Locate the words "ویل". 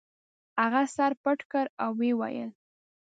2.19-2.51